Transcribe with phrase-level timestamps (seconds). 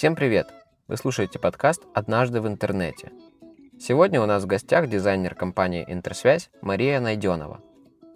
[0.00, 0.50] Всем привет!
[0.88, 3.12] Вы слушаете подкаст «Однажды в интернете».
[3.78, 7.60] Сегодня у нас в гостях дизайнер компании «Интерсвязь» Мария Найденова.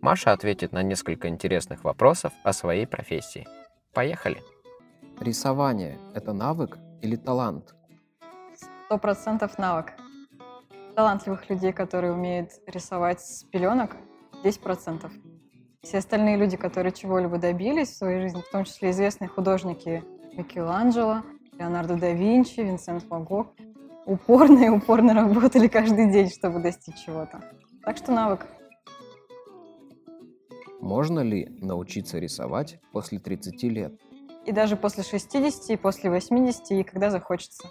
[0.00, 3.46] Маша ответит на несколько интересных вопросов о своей профессии.
[3.92, 4.42] Поехали!
[5.20, 7.74] Рисование– это навык или талант?
[8.86, 9.92] Сто процентов навык.
[10.94, 13.96] Талантливых людей, которые умеют рисовать с пеленок,
[14.42, 15.10] 10%.
[15.82, 20.02] Все остальные люди, которые чего-либо добились в своей жизни, в том числе известные художники
[20.32, 21.22] Микеланджело,
[21.58, 23.54] Леонардо да Винчи, Винсент Ван Гог,
[24.04, 27.42] упорно и упорно работали каждый день, чтобы достичь чего-то.
[27.82, 28.46] Так что навык.
[30.80, 34.00] Можно ли научиться рисовать после 30 лет?
[34.44, 37.68] И даже после 60, и после 80, и когда захочется.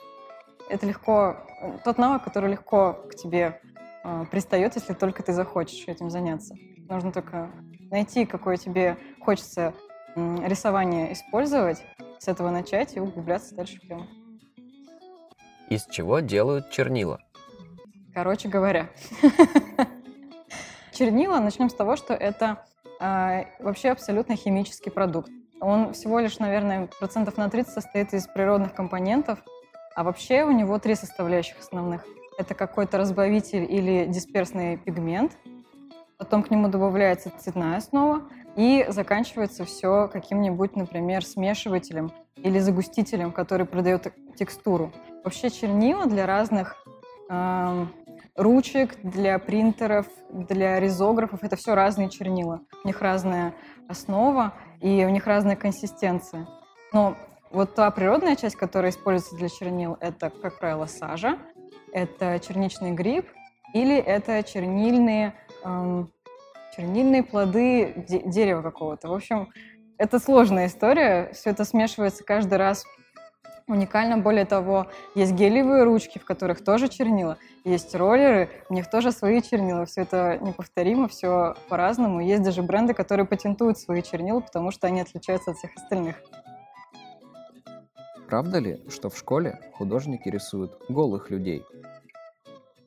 [0.70, 1.38] Это легко,
[1.84, 3.62] тот навык, который легко к тебе
[4.04, 6.56] э, пристает, если только ты захочешь этим заняться.
[6.90, 7.52] Нужно только
[7.92, 9.74] найти, какое тебе хочется
[10.16, 11.82] э, рисование использовать,
[12.26, 14.08] с этого начать и углубляться дальше в тему.
[15.70, 17.22] Из чего делают чернила?
[18.14, 18.90] Короче говоря,
[20.92, 22.66] чернила, начнем с того, что это
[23.00, 25.30] э, вообще абсолютно химический продукт.
[25.62, 29.40] Он всего лишь, наверное, процентов на 30 состоит из природных компонентов,
[29.96, 32.06] а вообще у него три составляющих основных.
[32.38, 35.38] Это какой-то разбавитель или дисперсный пигмент,
[36.18, 38.24] потом к нему добавляется цветная основа,
[38.56, 44.92] и заканчивается все каким-нибудь, например, смешивателем или загустителем, который придает текстуру.
[45.24, 46.76] Вообще чернила для разных
[47.30, 47.86] э,
[48.36, 52.62] ручек, для принтеров, для ризографов это все разные чернила.
[52.84, 53.54] У них разная
[53.88, 56.48] основа и у них разная консистенция.
[56.94, 57.16] Но
[57.52, 61.40] вот та природная часть, которая используется для чернил, это, как правило, сажа,
[61.92, 63.26] это черничный гриб
[63.74, 65.34] или это чернильные
[66.76, 69.08] чернильные плоды де- дерева какого-то.
[69.08, 69.50] В общем,
[69.98, 72.86] это сложная история, все это смешивается каждый раз
[73.68, 74.18] уникально.
[74.18, 79.42] Более того, есть гелевые ручки, в которых тоже чернила, есть роллеры, у них тоже свои
[79.42, 79.86] чернила.
[79.86, 82.20] Все это неповторимо, все по-разному.
[82.20, 86.22] Есть даже бренды, которые патентуют свои чернила, потому что они отличаются от всех остальных.
[88.28, 91.64] Правда ли, что в школе художники рисуют голых людей?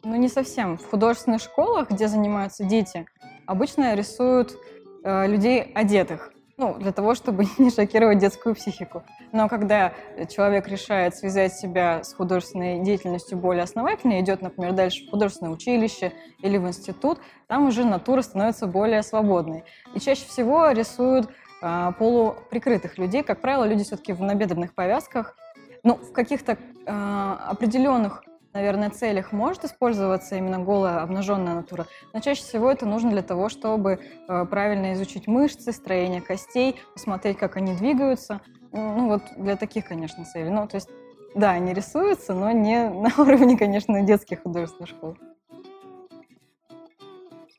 [0.05, 0.77] Ну, не совсем.
[0.79, 3.07] В художественных школах, где занимаются дети,
[3.49, 4.57] обычно рисуют
[5.03, 9.03] э, людей одетых, ну, для того, чтобы не шокировать детскую психику.
[9.33, 9.95] Но когда
[10.29, 16.13] человек решает связать себя с художественной деятельностью более основательно, идет, например, дальше в художественное училище
[16.43, 19.65] или в институт, там уже натура становится более свободной.
[19.95, 21.31] И чаще всего рисуют
[21.63, 23.23] э, полуприкрытых людей.
[23.23, 25.37] Как правило, люди все-таки в набедренных повязках,
[25.85, 32.43] ну, в каких-то э, определенных наверное, целях может использоваться именно голая обнаженная натура, но чаще
[32.43, 37.75] всего это нужно для того, чтобы э, правильно изучить мышцы, строение костей, посмотреть, как они
[37.75, 38.41] двигаются.
[38.73, 40.51] Ну вот для таких, конечно, целей.
[40.51, 40.89] Ну то есть,
[41.35, 45.17] да, они рисуются, но не на уровне, конечно, детских художественных школ.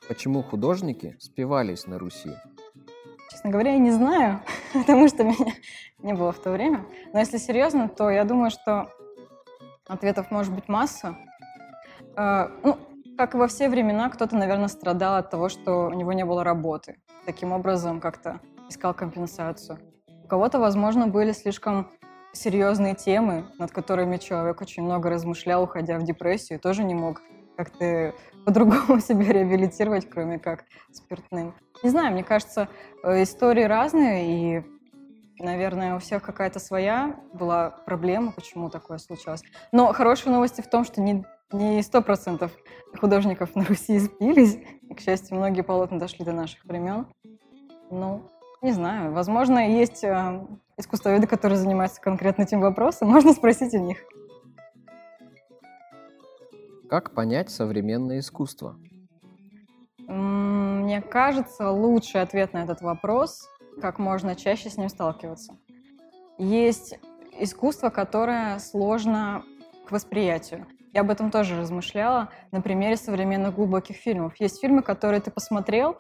[0.08, 2.32] Почему художники спивались на Руси?
[3.30, 4.42] Честно говоря, я не знаю,
[4.74, 5.54] потому что меня
[6.00, 6.84] не было в то время.
[7.14, 8.90] Но если серьезно, то я думаю, что
[9.90, 11.18] Ответов может быть масса.
[12.16, 12.78] Э, ну,
[13.18, 16.44] как и во все времена, кто-то, наверное, страдал от того, что у него не было
[16.44, 17.02] работы.
[17.26, 18.40] Таким образом, как-то
[18.70, 19.80] искал компенсацию.
[20.24, 21.90] У кого-то, возможно, были слишком
[22.34, 27.24] серьезные темы, над которыми человек очень много размышлял, уходя в депрессию, тоже не мог
[27.58, 28.14] как-то
[28.46, 31.56] по-другому себя реабилитировать, кроме как спиртным.
[31.82, 32.70] Не знаю, мне кажется,
[33.04, 34.79] э, истории разные, и
[35.40, 39.42] Наверное, у всех какая-то своя была проблема, почему такое случилось.
[39.72, 42.52] Но хорошие новости в том, что не не сто процентов
[43.00, 44.60] художников на Руси сбились.
[44.90, 47.08] И, к счастью, многие полотна дошли до наших времен.
[47.90, 48.30] Ну,
[48.62, 49.14] не знаю.
[49.14, 53.10] Возможно, есть э, искусствоведы, которые занимаются конкретно этим вопросом.
[53.10, 53.98] Можно спросить у них.
[56.88, 58.76] Как понять современное искусство?
[60.08, 63.48] Мне кажется, лучший ответ на этот вопрос
[63.80, 65.58] как можно чаще с ним сталкиваться.
[66.38, 67.00] Есть
[67.40, 69.44] искусство, которое сложно
[69.88, 70.68] к восприятию.
[70.94, 74.34] Я об этом тоже размышляла на примере современных глубоких фильмов.
[74.40, 75.98] Есть фильмы, которые ты посмотрел,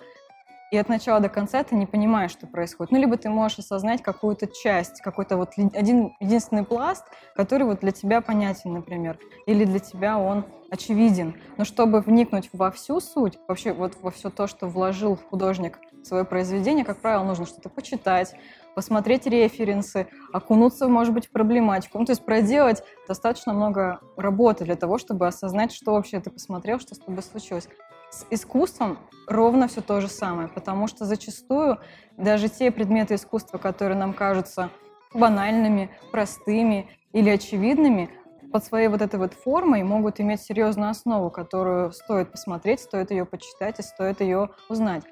[0.71, 2.91] и от начала до конца ты не понимаешь, что происходит.
[2.91, 7.05] Ну, либо ты можешь осознать какую-то часть, какой-то вот один единственный пласт,
[7.35, 11.35] который вот для тебя понятен, например, или для тебя он очевиден.
[11.57, 16.05] Но чтобы вникнуть во всю суть, вообще вот во все то, что вложил художник в
[16.05, 18.35] свое произведение, как правило, нужно что-то почитать,
[18.75, 21.99] посмотреть референсы, окунуться, может быть, в проблематику.
[21.99, 26.79] Ну, то есть проделать достаточно много работы для того, чтобы осознать, что вообще ты посмотрел,
[26.79, 27.67] что с тобой случилось.
[28.11, 28.97] С искусством
[29.27, 31.77] ровно все то же самое, потому что зачастую
[32.17, 34.71] даже те предметы искусства, которые нам кажутся
[35.13, 38.09] банальными, простыми или очевидными,
[38.51, 43.25] под своей вот этой вот формой могут иметь серьезную основу, которую стоит посмотреть, стоит ее
[43.25, 45.03] почитать и стоит ее узнать.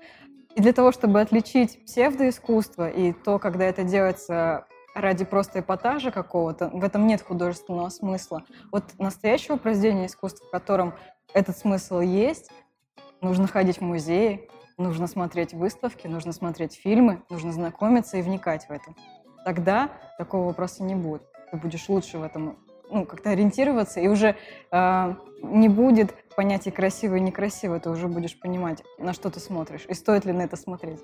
[0.55, 4.65] И для того, чтобы отличить псевдоискусство и то, когда это делается
[4.95, 8.43] ради просто эпатажа какого-то, в этом нет художественного смысла.
[8.71, 10.95] Вот настоящего произведения искусства, в котором
[11.35, 12.49] этот смысл есть,
[13.21, 18.71] нужно ходить в музеи, нужно смотреть выставки, нужно смотреть фильмы, нужно знакомиться и вникать в
[18.71, 18.93] это.
[19.45, 21.23] Тогда такого вопроса не будет.
[21.51, 22.57] Ты будешь лучше в этом
[22.89, 24.35] ну, как-то ориентироваться, и уже
[24.71, 29.85] э, не будет понятия красиво и некрасиво, ты уже будешь понимать, на что ты смотришь,
[29.89, 30.99] и стоит ли на это смотреть.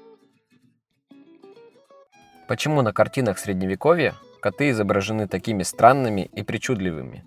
[2.47, 7.23] Почему на картинах Средневековья коты изображены такими странными и причудливыми?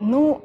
[0.00, 0.44] Ну,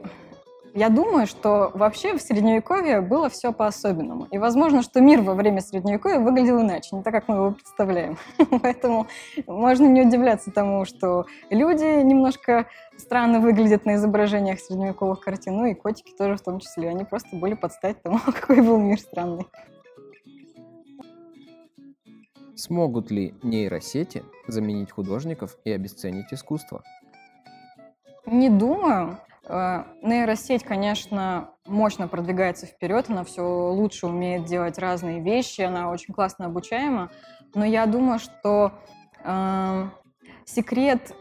[0.73, 4.25] я думаю, что вообще в Средневековье было все по-особенному.
[4.31, 8.17] И возможно, что мир во время Средневековья выглядел иначе, не так, как мы его представляем.
[8.61, 9.07] Поэтому
[9.47, 12.67] можно не удивляться тому, что люди немножко
[12.97, 16.89] странно выглядят на изображениях средневековых картин, ну и котики тоже в том числе.
[16.89, 19.47] Они просто были под стать тому, какой был мир странный.
[22.55, 26.83] Смогут ли нейросети заменить художников и обесценить искусство?
[28.25, 29.17] Не думаю.
[29.49, 36.13] Э, нейросеть, конечно, мощно продвигается вперед, она все лучше умеет делать разные вещи, она очень
[36.13, 37.09] классно обучаема,
[37.55, 38.73] но я думаю, что
[39.23, 39.89] э,
[40.45, 41.15] секрет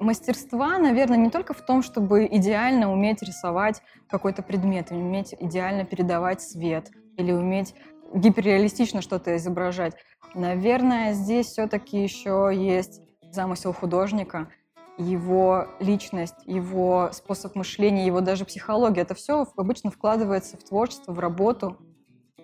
[0.00, 6.40] мастерства, наверное, не только в том, чтобы идеально уметь рисовать какой-то предмет, уметь идеально передавать
[6.40, 7.74] свет или уметь
[8.14, 9.94] гиперреалистично что-то изображать.
[10.34, 14.48] Наверное, здесь все-таки еще есть замысел художника,
[14.98, 19.02] его личность, его способ мышления, его даже психология.
[19.02, 21.78] Это все обычно вкладывается в творчество, в работу.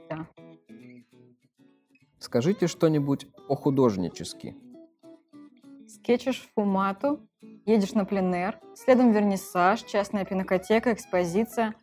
[0.08, 0.28] Да.
[2.20, 4.56] Скажите что-нибудь по-художнически.
[5.88, 7.20] Скетчишь фумату,
[7.66, 11.74] едешь на пленэр, следом вернисаж, частная пинокотека, экспозиция,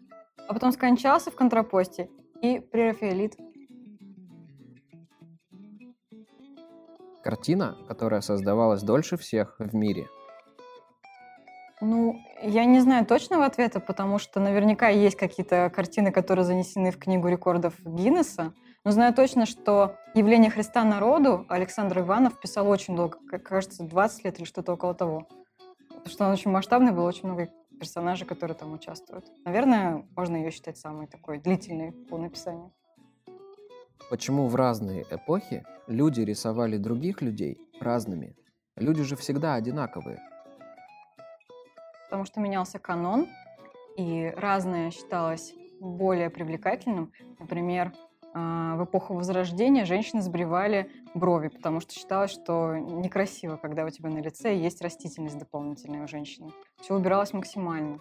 [0.48, 2.10] а потом скончался в контрапосте
[2.42, 3.36] и прерафиолит.
[7.24, 10.08] Картина, которая создавалась дольше всех в мире–
[11.82, 17.00] ну, я не знаю точного ответа, потому что наверняка есть какие-то картины, которые занесены в
[17.00, 18.54] книгу рекордов Гиннесса.
[18.86, 24.38] Но знаю точно, что «Явление Христа народу» Александр Иванов писал очень долго, кажется, 20 лет
[24.38, 25.28] или что-то около того.
[25.90, 27.50] Потому что он очень масштабный, было очень много
[27.80, 29.26] персонажей, которые там участвуют.
[29.44, 32.72] Наверное, можно ее считать самой такой длительной по написанию.
[34.10, 38.36] Почему в разные эпохи люди рисовали других людей разными?
[38.76, 40.20] Люди же всегда одинаковые
[42.12, 43.30] потому что менялся канон,
[43.96, 47.14] и разное считалось более привлекательным.
[47.40, 47.94] Например,
[48.34, 54.10] а, в эпоху Возрождения женщины сбривали брови, потому что считалось, что некрасиво, когда у тебя
[54.10, 56.50] на лице есть растительность дополнительная у женщины.
[56.82, 58.00] Все убиралось максимально.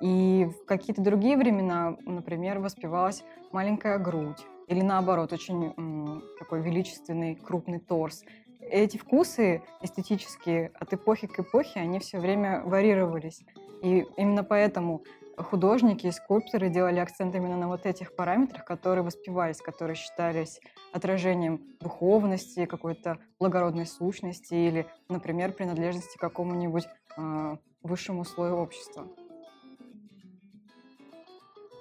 [0.00, 7.34] И в какие-то другие времена, например, воспевалась маленькая грудь, или наоборот, очень м, такой величественный
[7.34, 8.22] крупный торс
[8.72, 13.42] эти вкусы эстетические от эпохи к эпохе, они все время варьировались.
[13.82, 15.04] И именно поэтому
[15.36, 20.60] художники и скульпторы делали акцент именно на вот этих параметрах, которые воспевались, которые считались
[20.92, 26.84] отражением духовности, какой-то благородной сущности или, например, принадлежности к какому-нибудь
[27.16, 29.06] э, высшему слою общества.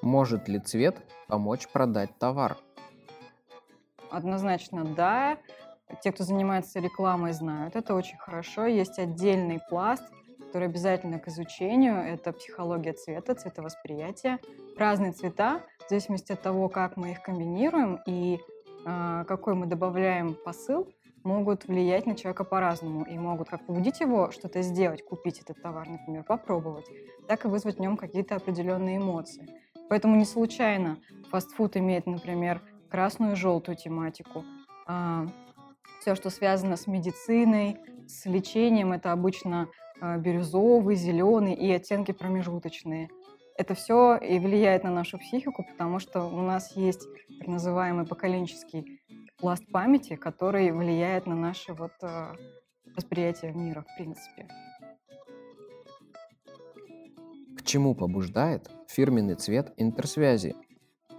[0.02, 2.58] Может ли цвет помочь продать товар?
[4.10, 5.38] Однозначно да.
[6.02, 8.66] Те, кто занимается рекламой, знают это очень хорошо.
[8.66, 10.04] Есть отдельный пласт,
[10.40, 11.96] который обязательно к изучению.
[11.96, 14.40] Это психология цвета, цветовосприятие.
[14.78, 18.40] Разные цвета, в зависимости от того, как мы их комбинируем и
[18.86, 20.88] э, какой мы добавляем посыл,
[21.24, 25.88] могут влиять на человека по-разному и могут как побудить его что-то сделать, купить этот товар,
[25.88, 26.86] например, попробовать,
[27.28, 29.48] так и вызвать в нем какие-то определенные эмоции.
[29.90, 30.98] Поэтому не случайно
[31.30, 34.44] фастфуд имеет, например, красную и желтую тематику.
[36.02, 37.78] Все, что связано с медициной,
[38.08, 39.70] с лечением, это обычно
[40.02, 43.08] а, бирюзовый, зеленый и оттенки промежуточные.
[43.56, 49.00] Это все и влияет на нашу психику, потому что у нас есть так называемый поколенческий
[49.38, 52.34] пласт памяти, который влияет на наше вот а,
[52.96, 54.48] восприятие мира, в принципе.
[57.56, 60.56] К чему побуждает фирменный цвет интерсвязи?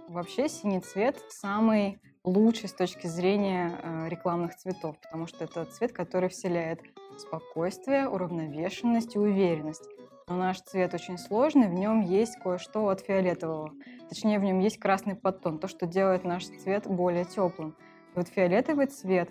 [0.09, 5.91] Вообще синий цвет самый лучший с точки зрения э, рекламных цветов, потому что это цвет,
[5.91, 6.81] который вселяет
[7.17, 9.87] спокойствие, уравновешенность и уверенность.
[10.27, 13.73] Но наш цвет очень сложный, в нем есть кое-что от фиолетового.
[14.07, 17.75] Точнее, в нем есть красный подтон, то, что делает наш цвет более теплым.
[18.13, 19.29] И вот фиолетовый цвет,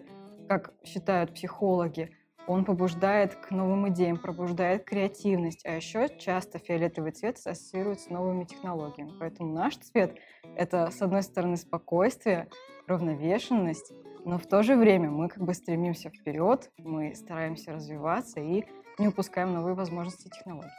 [0.49, 2.15] как считают психологи,
[2.49, 8.45] Он побуждает к новым идеям, пробуждает креативность, а еще часто фиолетовый цвет ассоциируется с новыми
[8.45, 9.13] технологиями.
[9.19, 10.17] Поэтому наш цвет—
[10.57, 12.49] это, с одной стороны, спокойствие,
[12.89, 13.93] равновешенность,
[14.25, 18.65] но в то же время мы как бы стремимся вперед, мы стараемся развиваться и
[18.99, 20.71] не упускаем новые возможности технологий.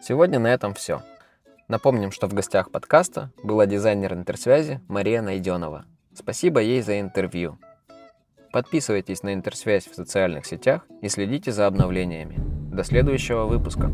[0.00, 1.02] Сегодня на этом все.
[1.68, 5.84] Напомним, что в гостях подкаста была дизайнер интерсвязи Мария Найденова.
[6.14, 7.58] Спасибо ей за интервью.
[8.52, 12.36] Подписывайтесь на интерсвязь в социальных сетях и следите за обновлениями.
[12.70, 13.90] До следующего выпуска.